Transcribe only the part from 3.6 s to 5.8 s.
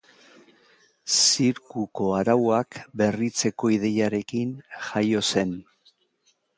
ideiarekin jaio zen.